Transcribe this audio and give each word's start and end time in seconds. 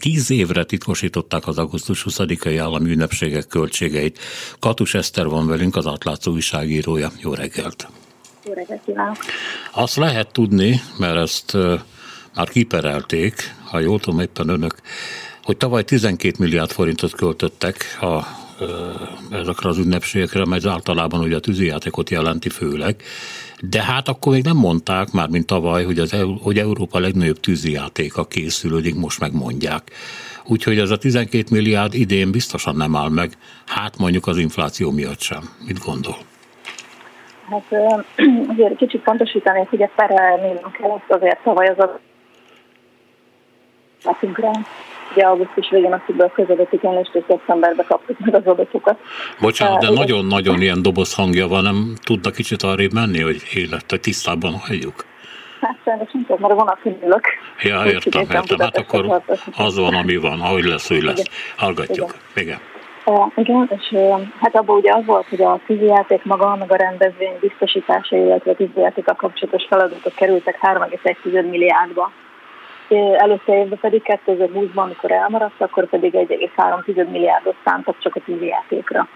Tíz 0.00 0.30
évre 0.30 0.64
titkosították 0.64 1.46
az 1.46 1.58
augusztus 1.58 2.04
20-ai 2.08 2.56
állami 2.60 2.90
ünnepségek 2.90 3.46
költségeit. 3.46 4.18
Katus 4.58 4.94
Eszter 4.94 5.26
van 5.26 5.46
velünk, 5.46 5.76
az 5.76 5.86
átlátszó 5.86 6.32
újságírója. 6.32 7.10
Jó 7.20 7.34
reggelt! 7.34 7.88
Jó 8.44 8.52
reggelt 8.52 8.80
kívánok! 8.84 9.16
Azt 9.72 9.96
lehet 9.96 10.32
tudni, 10.32 10.80
mert 10.98 11.16
ezt 11.16 11.56
már 12.34 12.48
kiperelték, 12.48 13.54
ha 13.64 13.78
jól 13.78 14.00
tudom 14.00 14.20
éppen 14.20 14.48
önök, 14.48 14.74
hogy 15.42 15.56
tavaly 15.56 15.84
12 15.84 16.34
milliárd 16.38 16.70
forintot 16.70 17.12
költöttek 17.12 17.98
a 18.00 18.22
ezekre 19.30 19.68
az 19.68 19.78
ünnepségekre, 19.78 20.44
mert 20.44 20.66
általában 20.66 21.20
ugye 21.20 21.36
a 21.36 21.40
tűzijátékot 21.40 22.10
jelenti 22.10 22.48
főleg, 22.48 23.02
de 23.60 23.82
hát 23.82 24.08
akkor 24.08 24.32
még 24.32 24.44
nem 24.44 24.56
mondták, 24.56 25.10
már 25.12 25.28
mint 25.28 25.46
tavaly, 25.46 25.84
hogy, 25.84 25.98
az, 25.98 26.16
hogy 26.42 26.58
Európa 26.58 26.98
legnagyobb 26.98 27.40
tűzijátéka 27.40 28.24
készülődik, 28.24 28.94
most 28.94 29.20
megmondják. 29.20 29.90
Úgyhogy 30.44 30.78
ez 30.78 30.90
a 30.90 30.98
12 30.98 31.44
milliárd 31.50 31.94
idén 31.94 32.30
biztosan 32.30 32.76
nem 32.76 32.96
áll 32.96 33.08
meg, 33.08 33.32
hát 33.66 33.98
mondjuk 33.98 34.26
az 34.26 34.38
infláció 34.38 34.90
miatt 34.90 35.20
sem. 35.20 35.42
Mit 35.66 35.78
gondol? 35.84 36.16
Hát 37.50 37.64
azért 38.48 38.76
kicsit 38.76 39.02
pontosítanék, 39.02 39.68
hogy 39.68 39.82
a 39.82 39.90
perelni 39.96 40.60
kell, 40.78 41.00
azért 41.08 41.42
tavaly 41.42 41.68
az 41.68 41.78
a 41.78 42.00
ugye 45.12 45.24
augusztus 45.24 45.70
végén 45.70 45.92
a 45.92 46.02
szívből 46.06 46.30
közöldött 46.34 46.72
igénylést, 46.72 47.14
és 47.14 47.22
szeptemberben 47.28 47.86
kaptuk 47.88 48.18
meg 48.18 48.34
az 48.34 48.46
adatokat. 48.46 48.98
Bocsánat, 49.40 49.80
de 49.80 49.90
nagyon-nagyon 49.90 50.60
ilyen 50.60 50.82
doboz 50.82 51.14
hangja 51.14 51.48
van, 51.48 51.62
nem 51.62 51.94
tudna 52.04 52.30
kicsit 52.30 52.62
arrébb 52.62 52.92
menni, 52.92 53.20
hogy 53.20 53.42
élete 53.54 53.96
tisztában 53.96 54.52
halljuk? 54.52 55.04
Hát 55.60 55.76
sajnos 55.84 56.12
nem 56.12 56.24
tudom, 56.26 56.40
mert 56.40 56.52
a 56.52 56.56
vonat 56.56 57.02
ülök. 57.04 57.26
Ja, 57.62 57.84
értem, 57.84 58.22
értem. 58.22 58.58
Hát 58.58 58.76
akkor 58.76 59.22
az 59.56 59.78
van, 59.78 59.94
ami 59.94 60.16
van, 60.16 60.40
ahogy 60.40 60.64
lesz, 60.64 60.90
úgy 60.90 61.02
lesz. 61.02 61.24
Hallgatjuk. 61.56 62.14
Igen. 62.34 62.58
Uh, 63.04 63.32
igen, 63.36 63.70
és 63.78 63.88
uh, 63.90 64.20
hát 64.40 64.56
abban 64.56 64.76
ugye 64.76 64.92
az 64.94 65.04
volt, 65.04 65.26
hogy 65.28 65.42
a 65.42 65.60
tűzijáték 65.66 66.24
maga, 66.24 66.56
meg 66.56 66.72
a 66.72 66.76
rendezvény 66.76 67.36
biztosítása, 67.40 68.16
illetve 68.16 68.50
a 68.50 68.54
tűzijátékkal 68.54 69.14
kapcsolatos 69.14 69.64
feladatok 69.68 70.14
kerültek 70.14 70.58
3,1 70.62 71.50
milliárdba 71.50 72.12
előtte 73.16 73.58
évben 73.58 73.78
pedig 73.80 74.02
2020-ban, 74.04 74.74
amikor 74.74 75.12
elmaradt, 75.12 75.60
akkor 75.60 75.88
pedig 75.88 76.12
1,3 76.12 77.10
milliárdot 77.10 77.56
szántak 77.64 77.98
csak 77.98 78.16
a 78.16 78.20
tűzijátékra. 78.24 79.08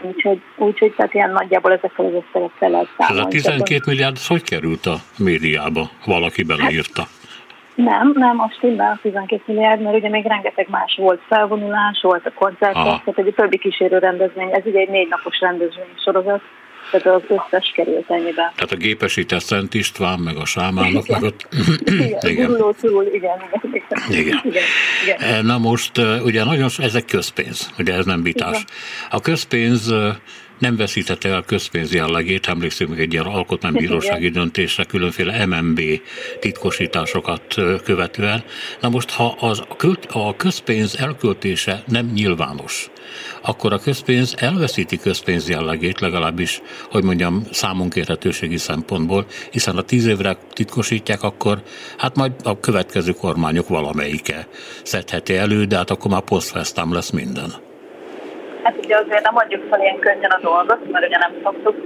Úgyhogy, 0.00 0.40
úgyhogy 0.56 0.94
tehát 0.96 1.14
ilyen 1.14 1.30
nagyjából 1.30 1.72
ezekkel 1.72 2.04
az 2.04 2.12
összegekkel 2.12 2.70
lehet 2.70 2.88
számolni. 2.98 3.36
Ez 3.36 3.46
a 3.46 3.52
12 3.52 3.80
milliárd 3.86 4.16
hogy 4.26 4.42
került 4.42 4.86
a 4.86 4.96
médiába? 5.18 5.90
Valaki 6.06 6.42
beleírta. 6.42 7.02
Hát, 7.02 7.22
nem, 7.74 8.12
nem, 8.14 8.40
a 8.40 8.50
stimmel 8.56 8.92
a 8.92 8.98
12 9.02 9.42
milliárd, 9.46 9.80
mert 9.80 9.96
ugye 9.96 10.08
még 10.08 10.26
rengeteg 10.26 10.66
más 10.70 10.96
volt 10.96 11.20
felvonulás, 11.28 12.00
volt 12.02 12.26
a 12.26 12.32
koncert, 12.34 12.72
tehát 12.72 13.18
egy 13.18 13.34
többi 13.36 13.58
kísérő 13.58 13.98
rendezvény, 13.98 14.50
ez 14.52 14.62
ugye 14.64 14.78
egy 14.78 14.88
négy 14.88 15.08
napos 15.08 15.40
rendezvény 15.40 15.94
sorozat, 16.04 16.40
tehát 16.90 17.06
az 17.06 17.22
összes 17.28 17.72
került 17.74 18.10
ennyibe. 18.10 18.52
Tehát 18.54 18.72
a 18.72 18.76
gépesített 18.76 19.40
Szent 19.40 19.74
István, 19.74 20.18
meg 20.18 20.36
a 20.36 20.44
sámánok, 20.44 21.06
meg 21.06 21.22
ott... 21.22 21.48
igen, 21.84 22.18
igen. 22.20 22.56
Turul, 22.80 23.04
igen, 23.12 23.38
igen, 23.62 23.82
igen. 24.08 24.40
igen. 24.44 24.62
igen. 25.04 25.44
Na 25.44 25.58
most 25.58 25.98
ugye 25.98 26.44
nagyon, 26.44 26.68
ezek 26.78 27.04
közpénz, 27.04 27.70
ugye 27.78 27.94
ez 27.94 28.04
nem 28.04 28.22
vitás. 28.22 28.64
A 29.10 29.20
közpénz 29.20 29.94
nem 30.58 30.76
veszítette 30.76 31.28
el 31.28 31.42
közpénz 31.42 31.92
jellegét, 31.92 32.46
emlékszünk 32.46 32.90
még 32.90 32.98
egy 32.98 33.12
ilyen 33.12 33.24
alkotmánybírósági 33.24 34.28
döntésre 34.28 34.84
különféle 34.84 35.46
MMB 35.46 35.80
titkosításokat 36.40 37.54
követően. 37.84 38.44
Na 38.80 38.88
most, 38.88 39.10
ha 39.10 39.36
az, 39.40 39.62
a 40.08 40.36
közpénz 40.36 40.96
elköltése 40.96 41.82
nem 41.86 42.06
nyilvános, 42.06 42.90
akkor 43.42 43.72
a 43.72 43.78
közpénz 43.78 44.34
elveszíti 44.38 44.98
közpénz 44.98 45.48
jellegét, 45.48 46.00
legalábbis, 46.00 46.60
hogy 46.90 47.02
mondjam, 47.02 47.46
számunkérhetőségi 47.50 48.56
szempontból, 48.56 49.26
hiszen 49.50 49.76
a 49.76 49.82
tíz 49.82 50.06
évre 50.06 50.36
titkosítják, 50.52 51.22
akkor 51.22 51.62
hát 51.96 52.16
majd 52.16 52.32
a 52.42 52.60
következő 52.60 53.12
kormányok 53.12 53.68
valamelyike 53.68 54.48
szedheti 54.82 55.36
elő, 55.36 55.64
de 55.64 55.76
hát 55.76 55.90
akkor 55.90 56.10
már 56.10 56.22
posztfesztám 56.22 56.92
lesz 56.92 57.10
minden. 57.10 57.72
Hát 58.64 58.76
ugye 58.84 58.96
azért 58.96 59.22
nem 59.22 59.36
adjuk 59.36 59.62
fel 59.70 59.80
ilyen 59.80 59.98
könnyen 59.98 60.30
a 60.30 60.40
dolgot, 60.40 60.90
mert 60.90 61.06
ugye 61.06 61.18
nem 61.18 61.32
szoktuk. 61.42 61.76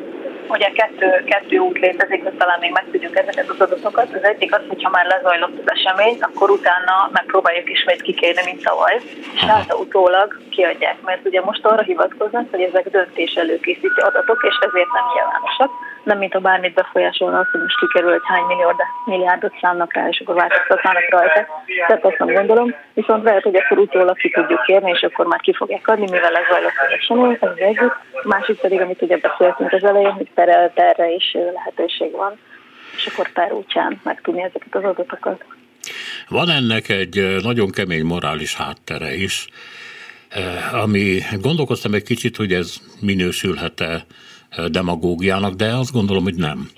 Ugye 0.49 0.69
kettő, 0.71 1.25
kettő 1.25 1.59
út 1.59 1.79
létezik, 1.79 2.23
hogy 2.23 2.37
talán 2.37 2.59
még 2.61 2.73
megtudjuk 2.73 3.17
ezeket 3.19 3.49
az 3.49 3.61
adatokat. 3.61 4.15
Az 4.15 4.25
egyik 4.25 4.55
az, 4.55 4.61
hogyha 4.69 4.91
már 4.91 5.07
lezajlott 5.07 5.59
az 5.65 5.73
esemény, 5.77 6.19
akkor 6.21 6.51
utána 6.51 7.11
megpróbáljuk 7.13 7.71
ismét 7.71 8.03
kikérni, 8.03 8.43
mint 8.45 8.63
tavaly, 8.63 9.01
és 9.35 9.41
hát 9.41 9.75
utólag 9.75 10.41
kiadják, 10.51 11.01
mert 11.01 11.27
ugye 11.27 11.41
most 11.41 11.65
arra 11.65 11.83
hivatkoznak, 11.83 12.47
hogy 12.51 12.61
ezek 12.61 12.89
döntés 12.91 13.35
előkészítő 13.35 14.03
adatok, 14.03 14.47
és 14.49 14.57
ezért 14.69 14.93
nem 14.93 15.05
nyilvánosak 15.15 15.71
nem 16.05 16.19
mint 16.19 16.35
a 16.35 16.39
bármit 16.39 16.75
befolyásolna 16.75 17.39
azt, 17.39 17.51
hogy 17.51 17.61
most 17.61 17.79
kikerül, 17.79 18.11
hogy 18.11 18.21
hány 18.25 18.45
milliárd, 18.45 18.79
milliárdot 19.05 19.55
szánnak 19.61 19.93
rá, 19.93 20.09
és 20.09 20.21
akkor 20.21 20.35
változtatnának 20.35 21.11
rajta. 21.11 21.47
Tehát 21.87 22.05
azt 22.05 22.19
nem 22.19 22.35
gondolom. 22.35 22.75
Viszont 22.95 23.25
lehet, 23.25 23.43
hogy 23.43 23.57
akkor 23.57 23.79
utólag 23.79 24.17
ki 24.17 24.31
tudjuk 24.31 24.63
kérni, 24.63 24.91
és 24.91 25.03
akkor 25.03 25.27
már 25.27 25.41
ki 25.41 25.55
fogják 25.55 25.89
adni, 25.89 26.11
mivel 26.11 26.37
ez 26.37 26.47
zajlott 26.51 26.73
az 26.87 27.43
ez 27.43 27.49
az 27.49 27.59
egyik. 27.59 27.93
Másik 28.23 28.61
pedig, 28.61 28.81
amit 28.81 29.03
ugye 29.03 29.17
beszéltünk 29.17 29.73
az 29.73 29.85
elején, 29.85 30.13
hogy 30.13 30.31
per, 30.35 30.49
erre 30.75 31.11
is 31.11 31.37
lehetőség 31.55 32.11
van, 32.13 32.39
és 32.97 33.07
akkor 33.07 33.33
per 33.33 33.53
útján 33.53 34.01
megtudni 34.05 34.43
ezeket 34.43 34.75
az 34.75 34.85
adatokat. 34.85 35.45
Van 36.29 36.49
ennek 36.51 36.89
egy 36.89 37.37
nagyon 37.43 37.71
kemény 37.71 38.05
morális 38.05 38.57
háttere 38.57 39.15
is, 39.15 39.47
ami 40.73 41.19
gondolkoztam 41.41 41.95
egy 41.95 42.03
kicsit, 42.03 42.37
hogy 42.37 42.53
ez 42.53 42.77
minősülhet-e 43.01 44.05
demagógiának, 44.69 45.55
de 45.55 45.75
azt 45.75 45.93
gondolom, 45.93 46.23
hogy 46.23 46.35
nem. 46.35 46.71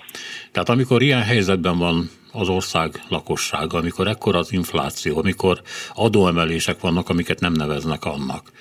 Tehát 0.51 0.69
amikor 0.69 1.01
ilyen 1.01 1.21
helyzetben 1.21 1.77
van 1.77 2.09
az 2.31 2.49
ország 2.49 3.03
lakossága, 3.09 3.77
amikor 3.77 4.07
ekkor 4.07 4.35
az 4.35 4.51
infláció, 4.51 5.17
amikor 5.17 5.61
adóemelések 5.93 6.79
vannak, 6.79 7.09
amiket 7.09 7.39
nem 7.39 7.53
neveznek 7.53 8.05
annak, 8.05 8.51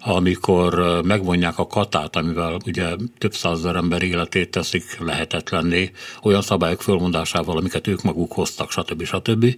amikor 0.00 1.00
megvonják 1.04 1.58
a 1.58 1.66
katát, 1.66 2.16
amivel 2.16 2.58
ugye 2.66 2.88
több 3.18 3.34
százezer 3.34 3.76
ember 3.76 4.02
életét 4.02 4.50
teszik 4.50 4.98
lehetetlenné, 4.98 5.90
olyan 6.22 6.42
szabályok 6.42 6.82
fölmondásával, 6.82 7.56
amiket 7.56 7.86
ők 7.86 8.02
maguk 8.02 8.32
hoztak, 8.32 8.70
stb. 8.70 9.04
stb., 9.04 9.56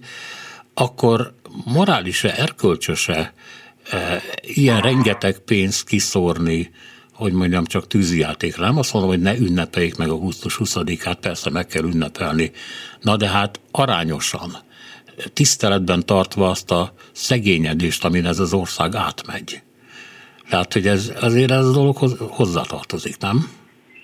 akkor 0.73 1.33
morális-e, 1.65 2.33
erkölcsöse 2.37 3.33
e, 3.89 4.21
ilyen 4.41 4.81
rengeteg 4.81 5.39
pénzt 5.39 5.87
kiszórni 5.87 6.71
hogy 7.15 7.33
mondjam, 7.33 7.65
csak 7.65 7.87
tűzijátékra. 7.87 8.65
Nem 8.65 8.77
azt 8.77 8.93
mondom, 8.93 9.11
hogy 9.11 9.21
ne 9.21 9.37
ünnepeljék 9.37 9.95
meg 9.95 10.09
augusztus 10.09 10.59
20-át, 10.63 11.17
persze 11.21 11.49
meg 11.49 11.67
kell 11.67 11.83
ünnepelni. 11.83 12.51
Na 13.01 13.17
de 13.17 13.27
hát 13.27 13.59
arányosan, 13.71 14.57
tiszteletben 15.33 16.05
tartva 16.05 16.49
azt 16.49 16.71
a 16.71 16.93
szegényedést, 17.11 18.05
amin 18.05 18.25
ez 18.25 18.39
az 18.39 18.53
ország 18.53 18.95
átmegy. 18.95 19.61
Tehát, 20.49 20.73
hogy 20.73 20.87
ez, 20.87 21.11
azért 21.19 21.51
ez 21.51 21.65
a 21.65 21.71
dolog 21.71 21.97
hozzátartozik, 22.19 23.17
nem? 23.17 23.49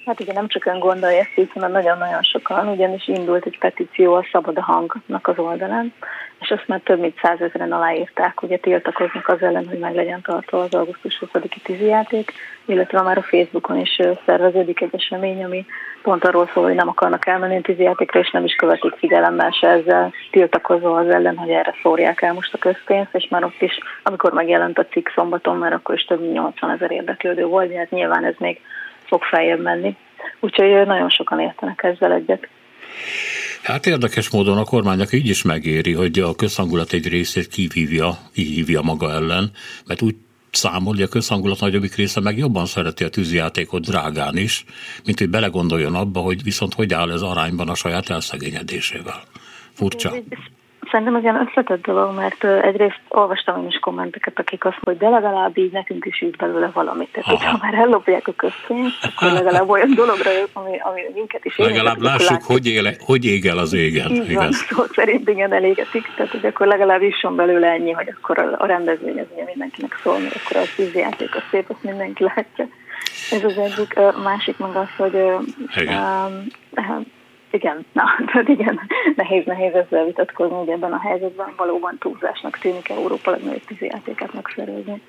Hát 0.06 0.20
igen, 0.20 0.36
nem 0.36 0.48
csak 0.48 0.66
ön 0.66 0.80
gondolja 0.80 1.20
ezt 1.20 1.38
így, 1.38 1.52
hanem 1.54 1.72
nagyon-nagyon 1.72 2.22
sokan, 2.22 2.68
ugyanis 2.68 3.08
indult 3.08 3.46
egy 3.46 3.58
petíció 3.60 4.14
a 4.14 4.26
Szabad 4.32 4.58
a 4.58 4.62
Hangnak 4.62 5.28
az 5.28 5.38
oldalán, 5.38 5.94
és 6.40 6.50
azt 6.50 6.68
már 6.68 6.80
több 6.80 7.00
mint 7.00 7.20
százezeren 7.22 7.72
aláírták, 7.72 8.42
ugye 8.42 8.58
tiltakoznak 8.58 9.28
az 9.28 9.42
ellen, 9.42 9.68
hogy 9.68 9.80
meg 9.80 9.96
legyen 9.96 10.22
tartva 10.22 10.62
az 10.62 10.74
augusztus 10.74 11.22
20-i 11.26 11.62
tűzijáték, 11.64 12.32
illetve 12.66 13.02
már 13.02 13.18
a 13.18 13.22
Facebookon 13.22 13.78
is 13.78 14.00
szerveződik 14.26 14.82
egy 14.82 14.96
esemény, 14.96 15.44
ami 15.44 15.66
pont 16.02 16.26
arról 16.26 16.50
szól, 16.54 16.64
hogy 16.64 16.76
nem 16.76 16.88
akarnak 16.88 17.28
elmenni 17.28 17.58
a 17.58 17.62
tűzijátékra, 17.62 18.20
és 18.20 18.32
nem 18.32 18.46
is 18.46 18.56
követik 18.56 18.96
figyelemmel 18.96 19.52
se 19.52 19.68
ezzel 19.68 20.14
tiltakozva 20.32 20.98
az 20.98 21.10
ellen, 21.10 21.38
hogy 21.38 21.50
erre 21.50 21.74
szórják 21.82 22.22
el 22.22 22.34
most 22.34 22.54
a 22.54 22.58
közpénzt, 22.58 23.16
és 23.16 23.28
már 23.30 23.44
ott 23.44 23.62
is, 23.62 23.80
amikor 24.04 24.34
megjelent 24.34 24.80
a 24.80 24.86
cikk 24.86 25.08
szombaton, 25.16 25.58
már 25.58 25.74
akkor 25.74 25.96
is 25.96 26.06
több 26.06 26.22
mint 26.22 26.34
80 26.34 26.70
ezer 26.70 26.92
érdeklődő 26.92 27.46
volt, 27.46 27.72
de 27.72 27.78
hát 27.78 27.92
nyilván 27.92 28.26
ez 28.26 28.36
még 28.38 28.62
fog 29.12 29.24
feljebb 29.24 29.62
menni. 29.62 29.96
Úgyhogy 30.40 30.86
nagyon 30.86 31.10
sokan 31.10 31.40
értenek 31.40 31.84
ezzel 31.84 32.14
egyet. 32.14 32.48
Hát 33.64 33.86
érdekes 33.86 34.30
módon 34.30 34.58
a 34.58 34.64
kormánynak 34.64 35.14
így 35.14 35.28
is 35.28 35.42
megéri, 35.42 35.94
hogy 35.94 36.20
a 36.20 36.36
közhangulat 36.36 36.94
egy 36.94 37.08
részét 37.08 37.48
kivívja, 37.48 38.18
kihívja 38.34 38.82
maga 38.82 39.12
ellen, 39.12 39.52
mert 39.86 40.02
úgy 40.02 40.16
számol, 40.52 40.94
hogy 40.94 41.02
a 41.02 41.08
közhangulat 41.08 41.60
nagyobbik 41.60 41.96
része 41.96 42.20
meg 42.20 42.38
jobban 42.38 42.66
szereti 42.66 43.04
a 43.04 43.10
tűzijátékot 43.10 43.86
drágán 43.86 44.38
is, 44.38 44.66
mint 45.06 45.20
hogy 45.20 45.30
belegondoljon 45.30 45.96
abba, 45.96 46.20
hogy 46.20 46.44
viszont 46.44 46.74
hogy 46.74 46.94
áll 46.94 47.12
ez 47.12 47.22
arányban 47.22 47.70
a 47.70 47.76
saját 47.76 48.10
elszegényedésével. 48.10 49.24
Furcsa. 49.74 50.14
Szerintem 50.92 51.16
ez 51.16 51.24
ilyen 51.24 51.48
összetett 51.48 51.82
dolog, 51.82 52.16
mert 52.16 52.44
egyrészt 52.44 53.00
olvastam 53.08 53.62
én 53.62 53.68
is 53.68 53.80
kommenteket, 53.80 54.40
akik 54.40 54.66
azt 54.66 54.78
hogy 54.82 54.98
de 54.98 55.10
legalább 55.10 55.58
így 55.58 55.72
nekünk 55.72 56.06
is 56.06 56.22
jut 56.22 56.38
belőle 56.38 56.72
valamit. 56.74 57.12
Tehát, 57.12 57.30
hogyha 57.30 57.58
már 57.62 57.74
ellopják 57.74 58.28
a 58.28 58.32
közpénzt, 58.32 58.98
akkor 59.02 59.32
legalább 59.32 59.70
olyan 59.70 59.94
dologra 59.96 60.32
jött, 60.32 60.50
ami, 60.54 60.78
ami 60.80 61.02
minket 61.14 61.46
is 61.46 61.58
Legalább 61.58 61.98
érint, 61.98 62.02
lássuk, 62.02 62.44
hogy, 62.44 62.68
éle, 62.68 62.94
hogy 63.00 63.26
ég 63.26 63.46
el 63.46 63.58
az 63.58 63.74
égen. 63.74 64.12
Így 64.12 64.34
van, 64.34 64.52
szó 64.52 64.84
szerint 64.94 65.30
igen 65.30 65.54
elégetik, 65.54 66.14
tehát 66.16 66.32
hogy 66.32 66.46
akkor 66.46 66.68
legalább 66.68 67.02
jusson 67.02 67.36
belőle 67.36 67.68
ennyi, 67.68 67.92
hogy 67.92 68.14
akkor 68.22 68.56
a 68.58 68.66
rendezvény 68.66 69.20
az 69.20 69.26
ugye 69.34 69.44
mindenkinek 69.44 70.00
szól, 70.04 70.20
mert 70.20 70.36
akkor 70.36 70.58
a 70.58 70.66
tűzjáték 70.76 71.36
a 71.36 71.42
szép, 71.52 71.70
azt 71.70 71.84
mindenki 71.84 72.24
látja. 72.24 72.68
Ez 73.32 73.44
az 73.44 73.58
egyik, 73.58 73.98
a 73.98 74.16
másik 74.24 74.58
meg 74.58 74.76
az, 74.76 74.90
hogy 74.98 75.14
igen. 75.76 76.04
Um, 76.76 77.20
igen, 77.52 77.86
na, 77.94 78.04
tehát 78.32 78.48
igen, 78.48 78.80
nehéz, 79.16 79.46
nehéz 79.46 79.74
ezzel 79.74 80.06
vitatkozni, 80.06 80.56
hogy 80.56 80.70
ebben 80.70 80.92
a 80.92 81.00
helyzetben 81.00 81.54
valóban 81.58 81.98
túlzásnak 82.00 82.58
tűnik 82.58 82.90
Európa 82.90 83.32
legnagyobb 83.32 83.66
tűzijátékát 83.66 84.34
megszervezni. 84.34 85.02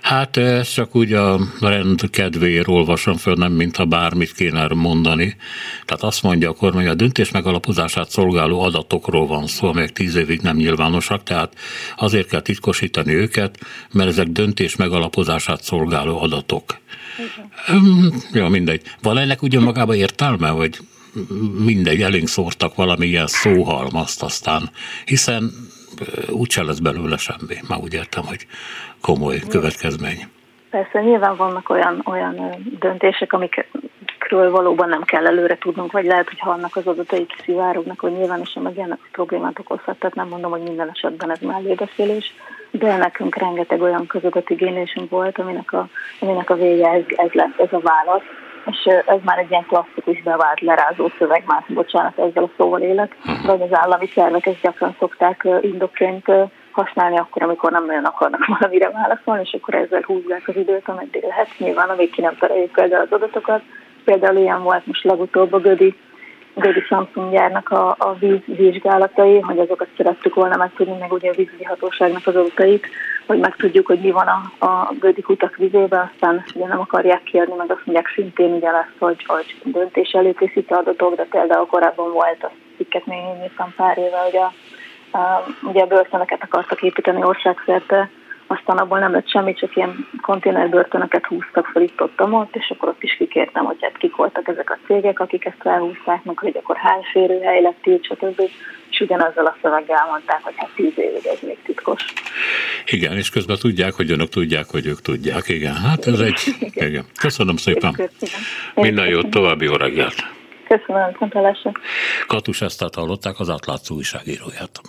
Hát 0.00 0.36
ez 0.36 0.68
csak 0.68 0.96
úgy 0.96 1.12
a 1.12 1.38
rend 1.60 2.10
kedvéért 2.10 2.68
olvasom 2.68 3.16
föl, 3.16 3.34
nem 3.34 3.52
mintha 3.52 3.84
bármit 3.84 4.32
kéne 4.32 4.66
mondani. 4.74 5.36
Tehát 5.84 6.02
azt 6.02 6.22
mondja 6.22 6.50
a 6.50 6.54
kormány, 6.54 6.88
a 6.88 6.94
döntés 6.94 7.30
megalapozását 7.30 8.08
szolgáló 8.08 8.60
adatokról 8.60 9.26
van 9.26 9.46
szó, 9.46 9.68
amelyek 9.68 9.92
tíz 9.92 10.14
évig 10.14 10.40
nem 10.40 10.56
nyilvánosak, 10.56 11.22
tehát 11.22 11.54
azért 11.96 12.28
kell 12.28 12.40
titkosítani 12.40 13.14
őket, 13.14 13.58
mert 13.92 14.08
ezek 14.08 14.26
döntés 14.26 14.76
megalapozását 14.76 15.62
szolgáló 15.62 16.20
adatok. 16.20 16.78
Igen. 17.18 18.12
Ja, 18.32 18.48
mindegy. 18.48 18.82
Van 19.02 19.18
ennek 19.18 19.42
ugyan 19.42 19.62
magába 19.62 19.94
értelme, 19.94 20.50
vagy 20.50 20.78
mindegy, 21.64 22.02
elénk 22.02 22.28
szórtak 22.28 22.74
valamilyen 22.74 23.26
szóhalmazt 23.26 24.22
aztán, 24.22 24.70
hiszen 25.04 25.50
úgyse 26.30 26.62
lesz 26.62 26.78
belőle 26.78 27.16
semmi. 27.16 27.56
Már 27.68 27.78
úgy 27.78 27.94
értem, 27.94 28.24
hogy 28.24 28.46
komoly 29.00 29.38
következmény. 29.48 30.26
Persze, 30.70 31.00
nyilván 31.00 31.36
vannak 31.36 31.70
olyan, 31.70 32.02
olyan 32.04 32.36
döntések, 32.80 33.32
amikről 33.32 34.50
valóban 34.50 34.88
nem 34.88 35.02
kell 35.02 35.26
előre 35.26 35.58
tudnunk, 35.58 35.92
vagy 35.92 36.04
lehet, 36.04 36.28
hogy 36.28 36.38
ha 36.38 36.50
annak 36.50 36.76
az 36.76 36.86
adatai 36.86 37.26
kiszivárognak, 37.26 38.00
hogy 38.00 38.12
nyilvánosan 38.12 38.62
meg 38.62 38.76
ilyenek 38.76 38.98
problémát 39.12 39.58
okozhat, 39.58 39.98
tehát 39.98 40.14
nem 40.14 40.28
mondom, 40.28 40.50
hogy 40.50 40.62
minden 40.62 40.90
esetben 40.92 41.30
ez 41.30 41.40
mellébeszélés, 41.40 42.34
de 42.70 42.96
nekünk 42.96 43.36
rengeteg 43.36 43.82
olyan 43.82 44.06
közodatigénylésünk 44.06 45.10
volt, 45.10 45.38
aminek 45.38 45.72
a, 45.72 45.88
aminek 46.20 46.50
a 46.50 46.54
vége 46.54 46.88
ez, 46.88 47.02
ez 47.06 47.32
lett, 47.32 47.60
ez 47.60 47.72
a 47.72 47.80
válasz, 47.80 48.43
és 48.70 48.84
ez 49.06 49.18
már 49.24 49.38
egy 49.38 49.50
ilyen 49.50 49.66
klasszikus 49.66 50.22
bevált 50.22 50.60
lerázó 50.60 51.10
szöveg, 51.18 51.42
már 51.46 51.64
bocsánat, 51.68 52.18
ezzel 52.18 52.42
a 52.42 52.50
szóval 52.56 52.80
élek, 52.80 53.16
de 53.46 53.52
az 53.52 53.60
állami 53.70 54.06
szervek 54.06 54.46
ezt 54.46 54.60
gyakran 54.60 54.96
szokták 54.98 55.48
indokként 55.60 56.26
használni 56.70 57.18
akkor, 57.18 57.42
amikor 57.42 57.70
nem 57.70 57.86
nagyon 57.86 58.04
akarnak 58.04 58.46
valamire 58.58 58.90
válaszolni, 58.90 59.42
és 59.44 59.58
akkor 59.60 59.74
ezzel 59.74 60.02
húzzák 60.06 60.48
az 60.48 60.56
időt, 60.56 60.88
ameddig 60.88 61.22
lehet. 61.22 61.48
Nyilván, 61.58 61.88
amíg 61.88 62.10
ki 62.10 62.20
nem 62.20 62.36
tereljük 62.38 62.72
például 62.72 63.02
az 63.02 63.12
adatokat. 63.12 63.62
Például 64.04 64.36
ilyen 64.36 64.62
volt 64.62 64.86
most 64.86 65.04
legutóbb 65.04 65.52
a 65.52 65.58
Gödi 65.58 65.94
Gödi 66.56 66.80
Samsung 66.80 67.32
gyárnak 67.32 67.70
a, 67.70 67.96
a 67.98 68.14
víz 68.18 68.40
vizsgálatai, 68.46 69.40
hogy 69.40 69.58
azokat 69.58 69.88
szerettük 69.96 70.34
volna 70.34 70.56
megtudni, 70.56 70.96
meg 70.98 71.12
ugye 71.12 71.30
a 71.30 71.34
vízügyi 71.36 71.64
hatóságnak 71.64 72.26
az 72.26 72.36
adatait, 72.36 72.86
hogy 73.26 73.38
megtudjuk, 73.38 73.86
hogy 73.86 74.00
mi 74.00 74.10
van 74.10 74.26
a, 74.26 74.66
a 74.66 74.92
Gödi 75.00 75.20
kutak 75.20 75.56
vizében, 75.56 76.10
aztán 76.12 76.44
ugye 76.54 76.66
nem 76.66 76.80
akarják 76.80 77.22
kiadni, 77.22 77.54
meg 77.56 77.70
azt 77.70 77.86
mondják 77.86 78.12
szintén 78.14 78.52
ugye 78.52 78.70
lesz, 78.70 78.94
hogy, 78.98 79.24
hogy 79.26 79.56
döntés 79.62 80.10
előkészítő 80.10 80.74
adatok, 80.74 81.14
de 81.14 81.24
például 81.24 81.66
korábban 81.66 82.12
volt, 82.12 82.42
a 82.42 82.50
cikket 82.76 83.06
még 83.06 83.18
néztem 83.40 83.74
pár 83.76 83.98
éve, 83.98 84.18
hogy 84.18 84.36
a, 84.36 84.52
a, 85.18 85.44
ugye 85.62 85.82
a 85.82 85.86
börtönöket 85.86 86.42
akartak 86.42 86.82
építeni 86.82 87.22
országszerte, 87.22 88.10
aztán 88.46 88.78
abból 88.78 88.98
nem 88.98 89.12
lett 89.12 89.28
semmi, 89.28 89.54
csak 89.54 89.76
ilyen 89.76 90.08
konténerbörtönöket 90.22 91.26
húztak 91.26 91.66
fel 91.66 91.82
itt 91.82 92.00
ott, 92.00 92.20
ott, 92.20 92.56
és 92.56 92.70
akkor 92.70 92.88
ott 92.88 93.02
is 93.02 93.16
kikértem, 93.16 93.64
hogy 93.64 93.76
hát 93.80 93.96
kik 93.96 94.16
voltak 94.16 94.48
ezek 94.48 94.70
a 94.70 94.78
cégek, 94.86 95.20
akik 95.20 95.44
ezt 95.44 95.60
felhúzták, 95.60 96.24
meg 96.24 96.38
hogy 96.38 96.56
akkor 96.56 96.76
hány 96.76 97.02
férőhely 97.12 97.62
lett 97.62 97.86
így, 97.86 98.04
stb. 98.04 98.40
És 98.90 99.00
ugyanazzal 99.00 99.46
a 99.46 99.56
szöveggel 99.62 100.06
mondták, 100.10 100.42
hogy 100.42 100.54
hát 100.56 100.70
tíz 100.74 100.98
évig 100.98 101.26
ez 101.26 101.38
még 101.40 101.58
titkos. 101.62 102.04
Igen, 102.86 103.16
és 103.16 103.30
közben 103.30 103.56
tudják, 103.60 103.92
hogy 103.92 104.10
önök 104.10 104.28
tudják, 104.28 104.66
hogy 104.70 104.86
ők 104.86 105.00
tudják. 105.00 105.48
Igen, 105.48 105.74
hát 105.74 106.06
ez 106.06 106.20
egy... 106.20 106.40
Igen. 106.74 107.04
Köszönöm 107.20 107.56
szépen. 107.56 108.10
Minden 108.74 109.06
jót, 109.06 109.30
további 109.30 109.64
jó 109.64 109.76
reggelt. 109.76 110.14
Köszönöm, 110.68 111.16
Katus 112.26 112.60
Esztát 112.60 112.94
hallották, 112.94 113.40
az 113.40 113.50
átlátszó 113.50 113.94
újságíróját. 113.94 114.82